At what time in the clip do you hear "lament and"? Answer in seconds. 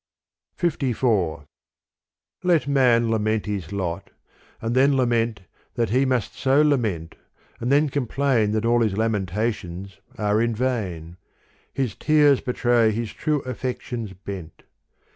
6.63-7.71